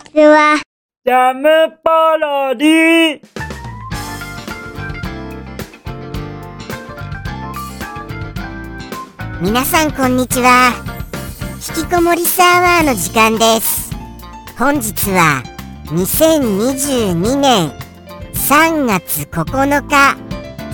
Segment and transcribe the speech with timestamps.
[0.00, 0.60] ちは。
[1.04, 1.48] ジャム
[1.82, 3.20] パロディ
[9.40, 10.72] 皆さんこんにちは。
[11.76, 13.90] 引きこもりサーバーの時間です。
[14.58, 15.42] 本日は
[15.86, 17.72] 2022年
[18.34, 20.16] 3月9日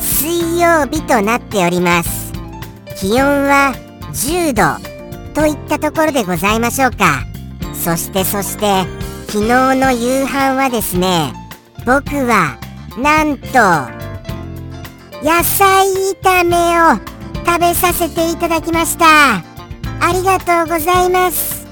[0.01, 2.33] 水曜日となっております。
[2.97, 3.75] 気温は
[4.13, 4.63] 10度
[5.35, 7.25] といったところでございましょうか。
[7.75, 11.33] そしてそして昨日の夕飯はですね
[11.85, 12.59] 僕は
[12.97, 13.47] なんと
[15.23, 15.87] 野菜
[16.23, 16.97] 炒めを
[17.45, 19.37] 食べさせていただきました。
[19.37, 21.67] ありがとうございます。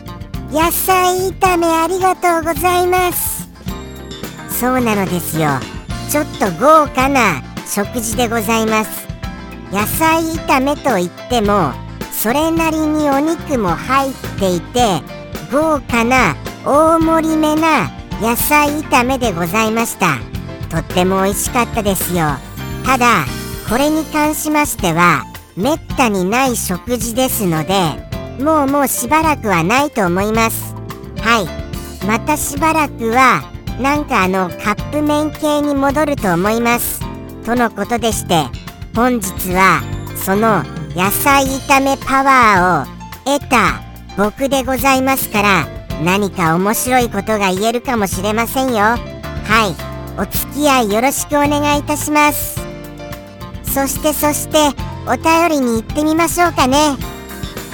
[0.51, 3.49] 野菜炒めありがとうございます。
[4.49, 5.49] そうなのですよ。
[6.11, 9.07] ちょっと豪華な食事でございます。
[9.73, 11.73] 野菜炒めといっても
[12.13, 15.01] それなりにお肉も入っていて
[15.53, 16.35] 豪華な
[16.67, 17.91] 大盛りめな
[18.23, 20.19] 野菜炒めでございました。
[20.71, 22.25] とっても美味しかったですよ。
[22.85, 23.25] ただ
[23.69, 25.25] これに関しましては
[25.57, 27.75] めったにない食事ですので
[28.43, 30.75] もうもうしばらくはないと思います。
[31.21, 32.07] はい。
[32.07, 33.43] またしばらくは
[33.81, 37.01] なんかあのカップ麺系に戻ると思います。
[37.45, 38.47] とのことでして
[38.95, 39.83] 本日は
[40.17, 40.63] その
[40.95, 43.83] 野菜炒めパワーを得た
[44.17, 48.83] 僕でございますから何か面白いことが言えるかもしれませんよ。
[48.83, 49.95] はい。
[50.17, 52.61] お付き合いよろしくお願いいたします。
[53.65, 54.59] そしてそして
[55.07, 56.97] お便りに行ってみましょうかね。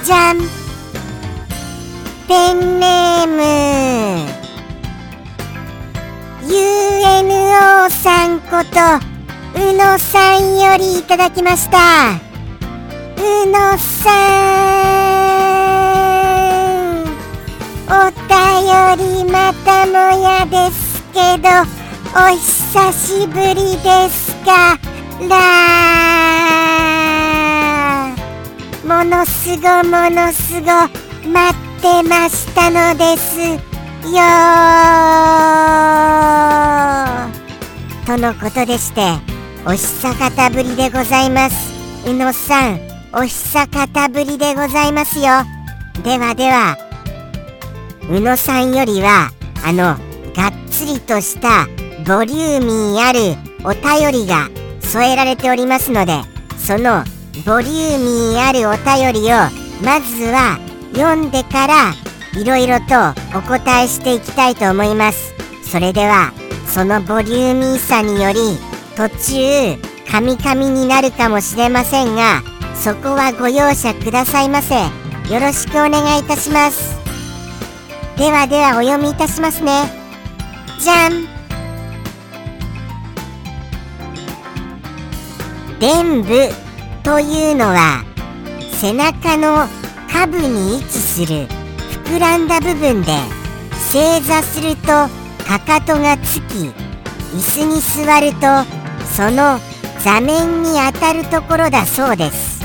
[0.03, 0.39] じゃん
[2.27, 4.41] ペンネーム。
[6.47, 12.13] UNO さんことうのさんよりいただきました。
[13.17, 15.30] うのさん。
[17.93, 18.15] お便
[18.97, 21.49] りまたもやですけど
[22.15, 24.79] お久しぶりですか
[25.27, 25.31] ら
[28.85, 30.67] ものすごものすご
[31.29, 34.21] 待ってましたのですよ
[38.05, 39.01] とのことでして
[39.65, 42.09] お久方ぶりでございます。
[42.09, 42.79] 宇野さん
[43.13, 45.25] お久方ぶりでございますよ。
[46.03, 46.90] ではでは
[48.09, 49.31] 宇野さんよりは
[49.63, 49.95] あの
[50.33, 51.67] がっつりとした
[52.05, 54.49] ボリューミーあるお便りが
[54.81, 56.13] 添えられておりますので
[56.57, 57.03] その
[57.45, 59.35] ボリューミーあるお便りを
[59.83, 60.59] まずは
[60.93, 61.93] 読んでから
[62.39, 62.95] いろいろと
[63.37, 65.33] お答えしていきたいと思います。
[65.63, 66.31] それでは
[66.67, 68.39] そのボリューミーさにより
[68.95, 72.41] 途中カミカミになるかもしれませんが
[72.75, 74.75] そこはご容赦くださいませ。
[74.75, 77.00] よろしくお願いいたします。
[78.21, 79.71] ではではお読みいたしますね。
[80.79, 81.25] じゃん
[85.79, 86.49] 臀部
[87.01, 88.05] というのは
[88.73, 89.67] 背中の
[90.07, 91.47] 下部に位置する
[92.05, 93.07] 膨らんだ部分で
[93.91, 94.85] 正座すると
[95.43, 98.41] かかとがつき椅子に座ると
[99.15, 99.57] その
[100.03, 102.63] 座面に当たるところだそうです。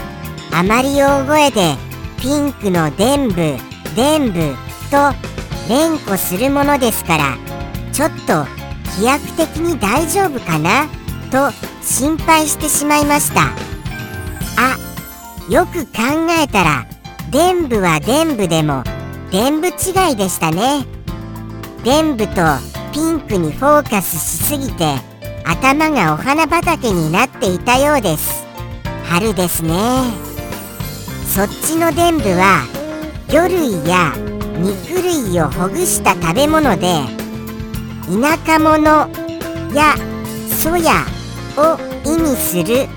[0.52, 1.76] あまり大声で
[2.20, 3.56] ピンクの臀部
[3.94, 4.54] 臀部
[4.90, 5.35] と
[5.68, 7.36] 連呼するものですから
[7.92, 8.44] ちょっと
[8.98, 10.86] 飛躍的に大丈夫かな？
[11.30, 11.50] と
[11.82, 13.42] 心配してしまいました。
[14.58, 14.76] あ
[15.50, 16.02] よく考
[16.42, 16.86] えたら
[17.30, 18.84] 臀部は臀部でも
[19.30, 20.86] 臀部違いでしたね。
[21.84, 22.42] 臀部と
[22.92, 24.94] ピンクにフォーカスしすぎて
[25.44, 28.46] 頭がお花畑になっていたようです。
[29.04, 29.74] 春ですね。
[31.26, 32.62] そっちの臀部は
[33.28, 34.12] 魚類や
[34.58, 36.86] 肉類をほぐした食べ物で
[38.06, 39.08] 田舎者
[39.74, 39.94] や
[40.48, 41.04] ソヤ
[41.56, 42.88] を意味する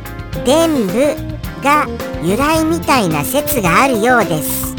[0.46, 1.16] 臀部
[1.64, 1.88] が
[2.24, 4.76] 由来みたいな説があるようです。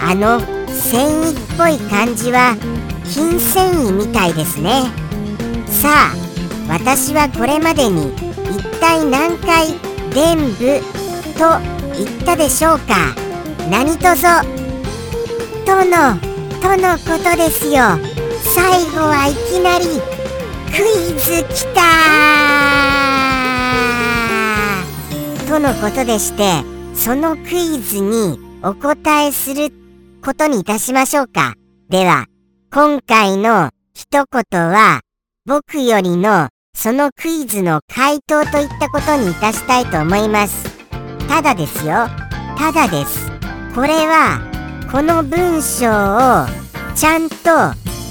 [0.00, 2.56] あの繊維っぽい感じは
[3.04, 4.84] 筋繊維みたいですね。
[5.66, 6.14] さあ
[6.68, 8.12] 私はこれまでに
[8.50, 9.68] 一体何回
[10.12, 10.80] 臀部
[11.38, 11.60] と
[11.96, 13.14] 言ったでしょうか。
[13.70, 14.28] 何とぞ
[15.64, 16.18] との
[16.60, 17.98] とのことですよ。
[18.54, 19.84] 最後はいきなり
[20.70, 21.80] クイズきた。
[25.48, 26.64] とのことでして
[26.94, 29.72] そのクイズにお答えする
[30.22, 31.54] ことにいたしましょうか。
[31.88, 32.26] では
[32.72, 35.00] 今回の一言は
[35.46, 40.70] 僕よりのそのクイズの回答といったことにいたしたいと思います。
[41.28, 42.06] ただですよ。
[42.56, 43.30] ただです。
[43.74, 44.49] これは
[44.90, 46.46] この文章を
[46.96, 47.36] ちゃんと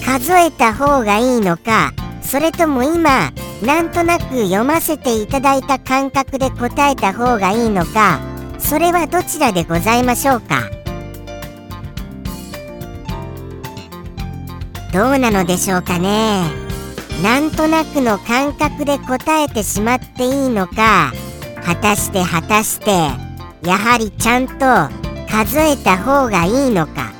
[0.05, 1.91] 数えた方がいいのか
[2.21, 3.31] それとも今
[3.61, 8.21] なんとなく読ませていただいた感覚で答えた方がいいのか
[8.59, 10.69] それはどちらでございましょうか？
[14.93, 16.45] どうなのでしょうかね？
[17.21, 21.11] なんとなくの感覚で答えてしまっていいのか
[21.65, 22.91] 果たして果たして
[23.67, 27.13] やはりちゃんと数えた方がいいのか。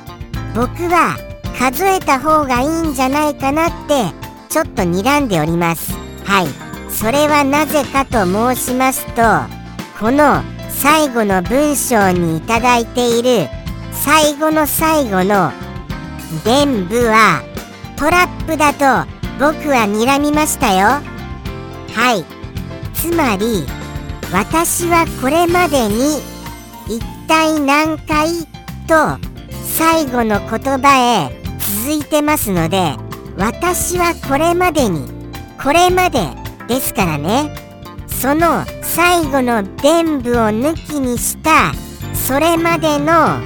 [0.54, 1.16] 僕は
[1.58, 4.12] 数えた方がいいんじゃないかなって
[4.48, 5.92] ちょっと睨んでおります。
[6.24, 6.70] はい。
[6.90, 9.22] それはなぜかと申しますと
[9.98, 13.48] この最後の文章にいただいている
[13.92, 15.52] 最後の最後の
[16.44, 17.42] 伝部は
[17.96, 19.08] トラップだと
[19.38, 21.00] 僕は睨みましたよ。
[21.94, 22.24] はい。
[22.94, 23.64] つまり
[24.32, 26.39] 私はこれまでに
[27.30, 28.28] 体何回
[28.88, 29.16] と
[29.62, 30.48] 最後の言
[30.82, 31.30] 葉へ
[31.84, 32.96] 続いてますので
[33.36, 35.06] 私はこれまでに
[35.62, 36.26] これまで
[36.66, 37.54] ですからね。
[38.08, 41.72] その最後の伝部を抜きにした
[42.14, 43.38] それまでの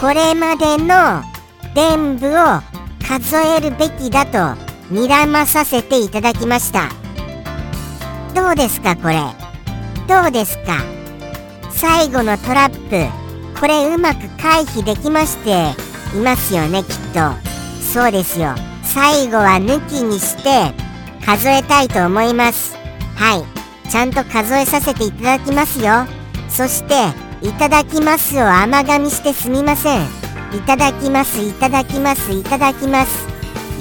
[0.00, 1.22] これまでの
[1.72, 2.32] 伝部を
[3.06, 4.60] 数えるべきだと
[4.92, 6.88] 睨まさせていただきました。
[8.34, 9.20] どうですかこれ？
[10.08, 10.82] どうですか？
[11.70, 13.19] 最後のトラップ。
[13.60, 15.74] これうまく回避できまして
[16.16, 17.50] いますよねきっと。
[17.92, 18.54] そうですよ。
[18.82, 20.72] 最後は抜きにして
[21.24, 22.74] 数えたいと思います。
[23.16, 23.90] はい。
[23.90, 26.06] ちゃんと数えさせていただきますよ。
[26.48, 26.94] そして
[27.46, 30.06] いただきますを甘噛みしてすみません。
[30.52, 33.28] いただきますいただきますいただきます。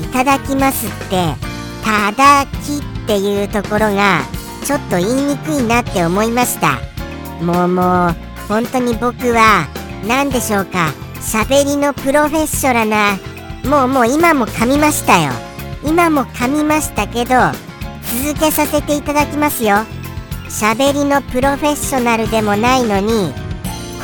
[0.03, 1.35] いただきますって
[1.83, 4.21] ただきっていうところが
[4.65, 6.79] ちょっと言いにくいなって思いました。
[7.41, 9.67] もうもう本当に僕は
[10.05, 10.91] 何でしょうか。
[11.21, 13.19] 喋りのプロフェッショナルな。
[13.63, 15.31] もうもう今も噛みましたよ。
[15.85, 17.35] 今も噛みましたけど
[18.25, 19.85] 続けさせていただきますよ。
[20.49, 23.31] 喋りのプロフェッショナルでもないのに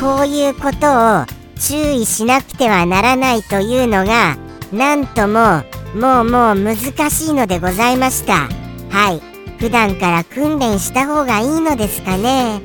[0.00, 1.26] こういうことを
[1.58, 4.36] 注意しなくてはならないというのが
[4.72, 5.64] なんとも
[5.94, 6.76] もうもう難
[7.10, 8.48] しいのでございました。
[8.90, 9.20] はい。
[9.58, 12.60] 普段から訓練した方がいいのですかね。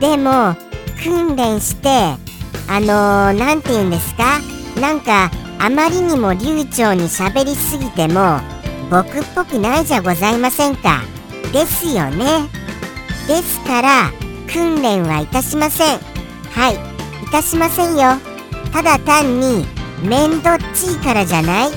[0.00, 0.54] でも
[1.02, 1.88] 訓練して
[2.68, 4.40] あの何、ー、て言うんですか？
[4.80, 8.40] なんかあまりにも流暢に喋りすぎても
[8.90, 11.02] 僕っぽくないじゃございませんか？
[11.52, 12.48] ですよね。
[13.26, 14.10] ですから
[14.52, 15.98] 訓練はいたしません。
[16.50, 18.16] はいいたしませんよ。
[18.72, 19.66] ただ単に
[20.02, 21.70] 面倒っちいからじゃない？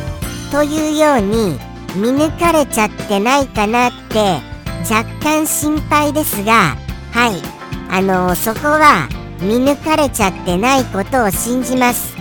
[0.51, 1.57] というように
[1.95, 4.39] 見抜かれちゃってないかなって
[4.89, 6.75] 若干心配ですが
[7.11, 7.60] はい。
[7.91, 9.07] あの、そこは
[9.41, 12.15] 見抜かれちゃってないことを信じます。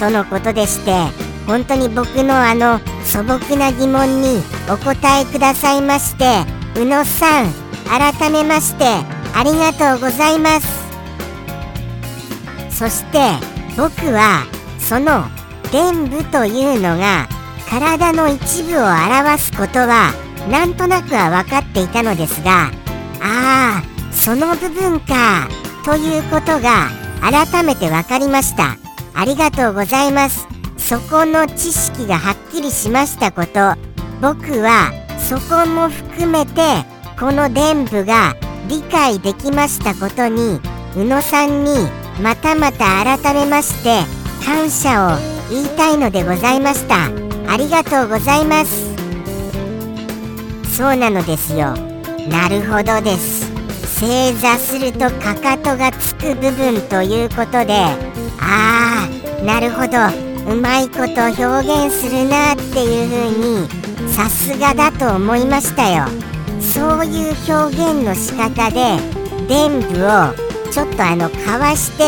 [0.00, 0.92] とのことでして
[1.46, 6.24] 本当に僕のあの素朴な疑問にお答えくださいまして
[6.74, 7.52] 宇野さん
[7.84, 8.84] 改めまして
[9.34, 10.80] ありがとうございます。
[12.70, 13.18] そして
[13.76, 14.46] 僕は
[14.78, 15.24] その
[15.70, 17.28] 伝部というのが
[17.68, 20.14] 体の一部を表すことは
[20.50, 22.70] なんとなくは分かっていたのですが
[23.20, 25.48] ああその部分か
[25.84, 26.88] ということが
[27.20, 28.76] 改めて分かりました。
[29.14, 30.46] ありがとうございます。
[30.78, 33.74] そこの知識がはっきりしましたこと。
[34.20, 36.60] 僕はそこも含めて
[37.18, 38.34] この伝部が
[38.68, 40.60] 理解できましたことに
[40.96, 41.72] 宇野さんに
[42.22, 44.00] またまた改めまして
[44.44, 45.18] 感謝を
[45.50, 47.06] 言いたいのでございました。
[47.52, 48.94] ありがとうございます。
[50.76, 51.74] そうなのですよ。
[52.28, 53.39] なるほどです。
[54.00, 57.74] 正座するとかかとがつく部分ということで
[58.40, 60.30] ああなるほど。
[60.50, 66.06] うまいこと表現するなっていう風にさすがだと思いましたよ。
[66.60, 68.96] そういう表現の仕方で
[69.48, 70.32] 伝部を
[70.72, 72.04] ちょっとあのかわして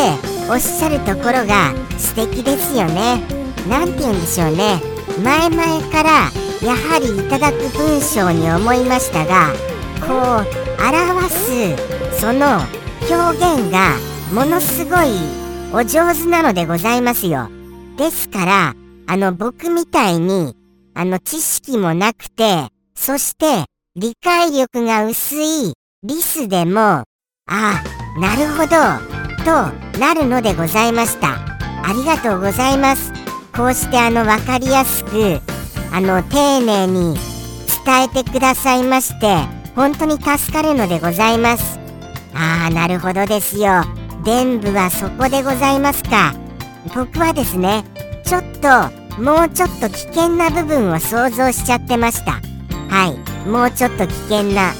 [0.49, 3.21] おっしゃるところが素敵ですよね。
[3.69, 4.81] 何て言うんでしょうね。
[5.23, 6.09] 前々から
[6.67, 9.53] やはりいただく文章に思いましたが
[10.07, 10.45] こう
[10.81, 12.59] 表すその
[13.09, 13.97] 表現が
[14.33, 15.43] ものすごい
[15.73, 17.49] お上手なのでございますよ。
[17.97, 18.75] ですから、
[19.07, 20.55] あの僕みたいに、
[20.93, 27.05] あの知識もなくて、そして理解力が薄いリスでも、あ
[27.47, 27.83] あ、
[28.19, 28.75] なるほど、
[29.43, 31.35] となるのでございました。
[31.83, 33.11] ありがとうございます。
[33.55, 35.39] こうしてあの分かりやすく、
[35.91, 37.15] あの丁寧に
[37.85, 41.79] 伝えてくださいまして、本当に助かるのでございます。
[42.33, 43.83] ああ、なるほどですよ。
[44.23, 46.33] 伝部はそこでございますか。
[46.95, 47.83] 僕はですね
[48.25, 52.39] ちょっともうちょっと危険な部分を想像しちゃってました。
[52.89, 54.73] はいもうちょっと危険な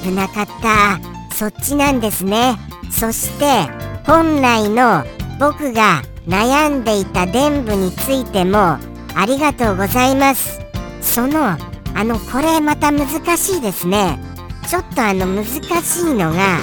[0.00, 2.56] 危なかったそっちなんですね。
[2.90, 3.68] そして
[4.06, 5.04] 本来の
[5.38, 8.78] 僕が悩んでいた伝部についても
[9.16, 10.60] ありがとうございます。
[11.00, 11.56] その
[11.96, 14.18] あのこれまた難しいですね。
[14.68, 15.44] ちょっとあの難
[15.82, 16.58] しいのが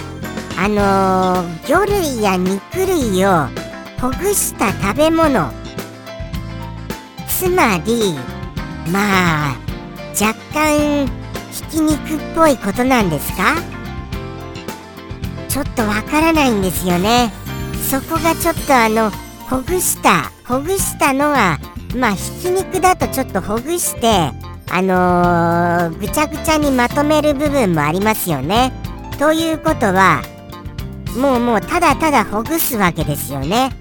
[0.58, 3.48] あのー、魚類や肉類を
[4.00, 5.52] ほぐした食べ物。
[7.28, 8.16] つまり
[8.92, 9.56] まあ
[10.20, 11.08] 若干
[11.52, 13.56] ひき肉っぽいことなんですか？
[15.50, 17.32] ちょっとわからないんですよね。
[17.90, 19.12] そこがちょっとあの
[19.50, 21.60] ほぐしたほぐしたのは
[21.96, 24.32] まあひき肉だとちょっとほぐして
[24.74, 28.72] あのー、ぐちゃぐちゃにまとめる部分もありますよね。
[29.20, 30.22] ということは
[31.18, 33.72] もうもうただただほぐすわけですよね。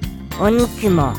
[0.41, 1.15] お肉も。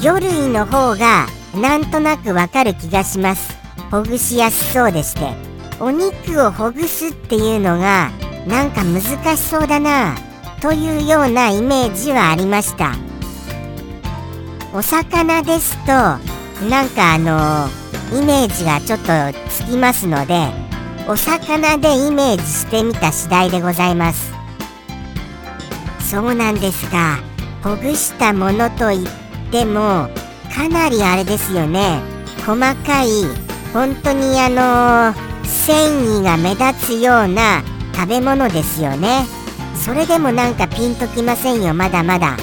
[0.00, 3.56] 魚類の方がなんとなくわかる気がします。
[3.90, 5.32] ほぐしやすそうでして。
[5.80, 8.10] お肉をほぐすっていうのが
[8.46, 9.00] なんか難
[9.36, 10.16] しそうだな
[10.60, 12.92] というようなイメージはありました。
[14.74, 15.92] お魚ですと
[16.68, 17.68] なんかあの
[18.12, 19.12] イメージがちょっと
[19.50, 20.48] つきますので
[21.06, 24.32] お魚でイメージしてみた次第でございます。
[26.00, 27.18] そうなんですが
[27.62, 29.08] ほぐしたものといっ
[29.50, 30.08] ても
[30.54, 32.00] かなりあれですよね。
[32.46, 33.08] 細かい
[33.74, 35.76] 本当にあの繊
[36.20, 37.62] 維が目立つような
[37.94, 39.26] 食べ物ですよね。
[39.74, 42.36] それでもなんかピンときませんよまだまだ。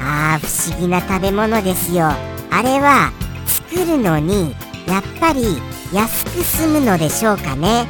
[0.00, 2.06] あー不思議な食べ物ですよ。
[2.50, 3.12] あれは
[3.46, 4.54] 作るのに
[4.86, 5.58] やっぱり
[5.92, 7.86] 安く済むのでしょうかね。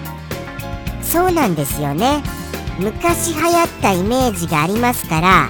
[1.03, 2.23] そうなんですよね。
[2.79, 5.49] 昔流行ったイメージがありますから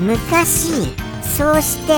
[0.00, 0.94] 昔
[1.36, 1.92] そうして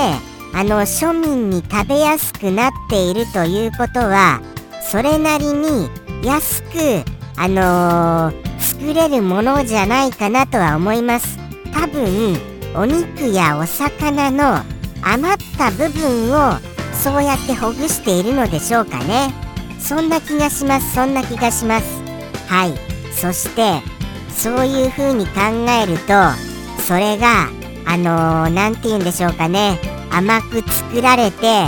[0.53, 4.41] あの庶民に食べやすくなっているということは
[4.81, 5.89] それなりに
[6.23, 7.03] 安く
[7.37, 11.37] あのー、作れるものじゃないかなとは思います。
[11.73, 12.37] 多分
[12.75, 14.61] お肉やお魚の
[15.01, 16.74] 余った部分を
[17.05, 19.31] そうやってほぐしているのでしょうかね。
[19.77, 20.95] そんな気がします。
[20.95, 22.01] そんな気がします。
[22.47, 22.73] はい。
[23.13, 23.79] そして
[24.29, 25.41] そういう風に考
[25.83, 26.13] えると
[26.81, 27.49] それが
[27.85, 29.77] あの何、ー、て言うんでしょうかね。
[30.09, 31.65] 甘く作られて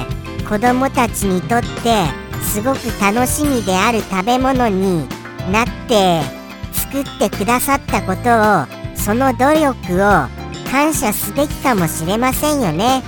[0.50, 2.08] 子供たちにとって
[2.42, 5.08] すごく楽しみである食べ物に
[5.52, 6.22] なって
[6.74, 10.28] 作ってくださったことをその努力を
[10.72, 13.04] 感謝すべきかもしれませんよね。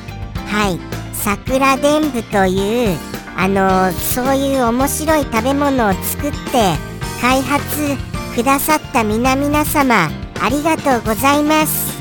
[0.45, 0.88] はい。
[1.23, 2.97] 桜伝舞という
[3.35, 6.75] あのそういう面白い食べ物を作って
[7.21, 7.95] 開発
[8.35, 10.09] くださった皆々様
[10.41, 11.99] ありがとうございます。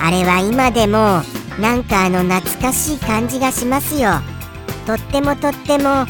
[0.00, 1.22] あれは今でも
[1.60, 4.10] なんかあの懐かしい感じがしますよ。
[4.86, 6.06] とってもとってもは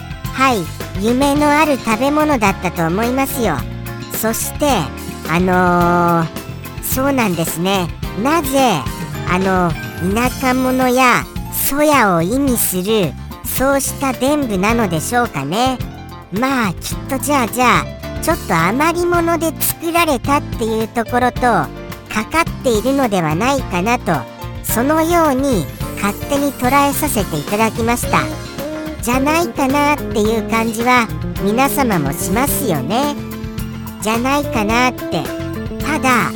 [0.55, 3.57] い夢のある食べ物だったと思いますよ。
[4.13, 4.67] そして
[5.31, 7.89] あのー、そうなんですね。
[8.23, 8.83] なぜ
[9.31, 9.73] あの
[10.15, 13.13] 田舎者やそやを意味する
[13.45, 15.79] そうした伝部なのでしょうかね。
[16.33, 21.69] まあきっとじゃあじゃあちょっと余り物で作られたっていうところとか
[22.31, 24.13] かっているのではないかなと
[24.63, 25.65] そのように
[26.01, 28.23] 勝手に捉えさせていただきました。
[29.03, 31.09] じゃないかなっていう感じは
[31.43, 33.17] 皆様もしますよね。
[34.03, 35.25] じゃないかなって。
[35.83, 36.31] ただ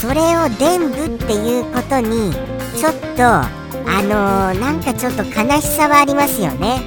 [0.00, 6.82] それを伝部っていうことにちょっとあのー、なんかちょっと悲しさはありますよね。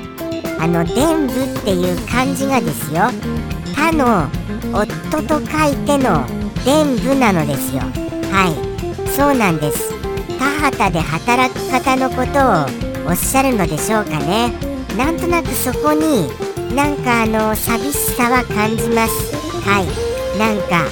[0.59, 3.09] あの伝部っていう漢字がですよ。
[3.75, 4.27] 他の
[4.71, 6.25] 夫と書いての
[6.63, 7.81] 伝部なのですよ。
[8.31, 9.09] はい。
[9.09, 9.91] そうなんです。
[10.37, 14.53] 田畑で働く方のことをおっしゃるのでしょうかね。
[14.95, 16.27] なんとなくそこに
[16.75, 19.35] なんかあの寂しさは感じます。
[19.67, 20.37] はい。
[20.37, 20.85] なんか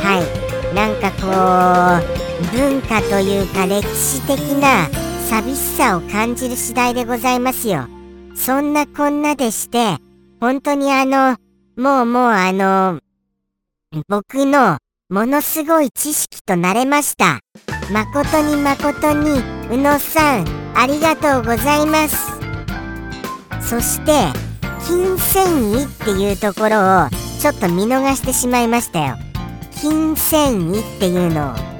[0.00, 0.74] はい。
[0.74, 4.88] なんかこう文化というか歴史的な
[5.28, 7.86] 寂しさを感じる次第でございますよ。
[8.34, 9.96] そんなこんなでして、
[10.40, 11.36] 本当にあの、
[11.76, 13.00] もうもうあの、
[14.08, 17.40] 僕のものすごい知識となれました。
[17.90, 22.32] 誠に誠に、宇野さん、ありがとうございます。
[23.60, 24.12] そして、
[24.86, 27.08] 金繊維っていうところを
[27.40, 29.16] ちょっと見逃してしまいましたよ。
[29.80, 31.73] 金繊維っていうのを。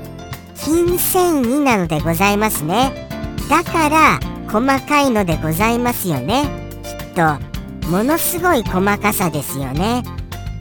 [0.57, 3.09] 金繊維なのでございますね。
[3.51, 4.21] だから
[4.51, 6.45] 細かいのでございますよね。
[6.83, 10.03] きっとものすごい細かさですよね。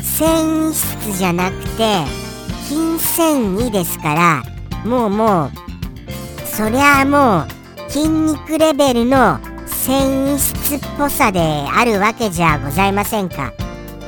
[0.01, 0.27] 繊
[0.69, 2.03] 維質じゃなくて
[2.67, 4.43] 金繊維ですから
[4.85, 5.51] もうもう
[6.45, 13.53] そりゃあもう筋肉レベルの繊維質っぽさであるわけじゃございませんか。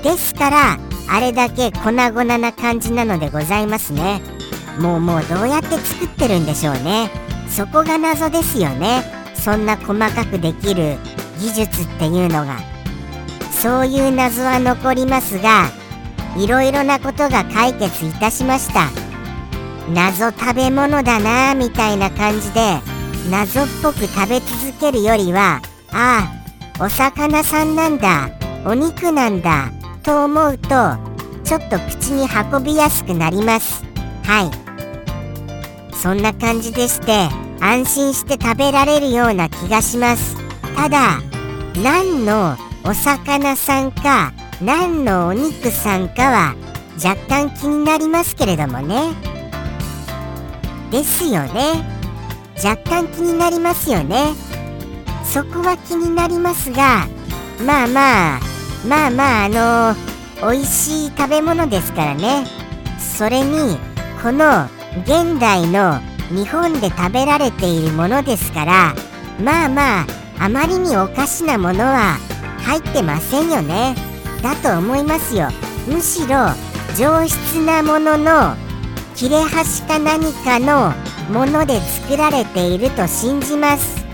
[0.03, 0.77] ですから
[1.09, 4.21] あれだけ粉々な感じなのでございますね。
[4.79, 7.09] もうもうどうやって作ってるんでしょうね。
[7.49, 9.03] そこが謎ですよね。
[9.35, 10.97] そんな細かくできる
[11.39, 12.57] 技術っていうのが。
[13.51, 15.69] そういう謎は残りますが
[16.37, 18.89] いろいろなことが解決いたしました。
[19.93, 22.79] 謎食べ物だなみたいな感じで
[23.29, 26.27] 謎っぽく食べ続けるよりはあ
[26.79, 28.29] あお魚さんなんだ
[28.65, 29.71] お肉なんだ
[30.03, 30.69] と思うと
[31.43, 33.83] ちょっと口に運びやすくなります。
[34.23, 34.64] はい。
[36.01, 40.35] そんな感じでして安心して食べられるような気がします。
[40.75, 41.19] ただ
[41.83, 46.55] 何のお魚さんか何のお肉さんかは
[47.03, 49.13] 若干気になりますけれどもね。
[50.91, 51.83] ですよね。
[52.63, 54.33] 若干気になりますよね。
[55.23, 57.07] そこは気になりますが
[57.65, 58.39] まあまあ
[58.87, 62.45] まあまああの美味しい食べ物ですからね。
[62.99, 63.77] それに
[64.21, 64.69] この
[65.03, 65.99] 現代の
[66.29, 68.95] 日本で食べられているものですから
[69.43, 70.05] まあまあ
[70.39, 72.17] あまりにおかしなものは
[72.63, 73.95] 入ってませんよね。
[74.41, 75.49] だと思いますよ。
[75.87, 76.49] むしろ
[76.97, 78.55] 上質なものの
[79.15, 80.93] 切れ端か何かの
[81.31, 84.05] もので作られていると信じます。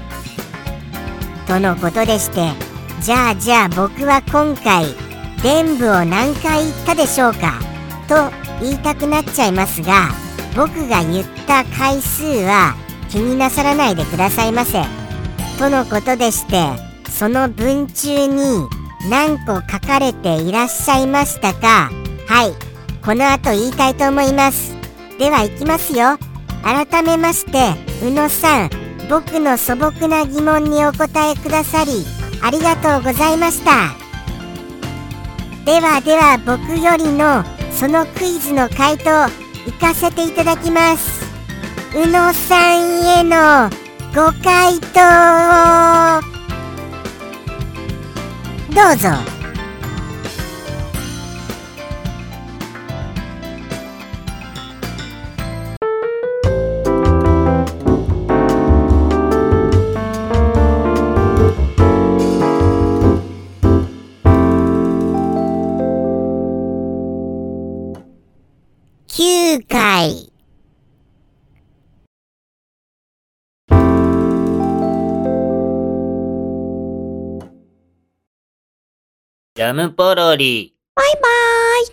[1.47, 2.49] とのことでして
[3.01, 4.85] じゃあじゃあ僕は今回
[5.41, 7.59] 伝部を何回言ったでしょうか
[8.07, 10.20] と言いたくなっちゃいますが
[10.55, 12.75] 僕が言った回数は
[13.09, 14.83] 気になさらないでくださいませ。
[15.57, 16.65] とのことでして
[17.09, 18.67] その文中に
[19.09, 21.89] 何個書かれていらっしゃいましたか。
[22.27, 22.53] はい。
[23.03, 24.75] この後言いたいと思います。
[25.17, 26.17] では行きますよ。
[26.63, 27.73] 改めまして
[28.05, 28.69] 宇野さん。
[29.09, 32.05] 僕の素朴な疑問にお答えくださり
[32.41, 33.93] ありがとうございました。
[35.65, 39.29] ではでは僕よりのそのクイズの回答
[39.71, 41.21] 行かせていただきます。
[41.95, 43.69] 宇野さんへの
[44.13, 46.21] ご回答
[48.73, 49.40] どうぞ。
[79.61, 80.73] ジャムポロリ。
[80.95, 81.21] バイバー
[81.83, 81.87] イ。